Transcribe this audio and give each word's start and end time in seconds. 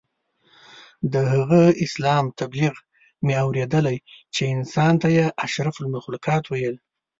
د 1.13 1.15
هغه 1.33 1.61
اسلام 1.85 2.25
تبلیغ 2.39 2.75
مې 3.25 3.35
اورېدلی 3.45 3.97
چې 4.35 4.41
انسان 4.55 4.93
ته 5.01 5.07
یې 5.17 5.25
اشرف 5.45 5.75
المخلوقات 5.83 6.43
ویل. 6.47 6.75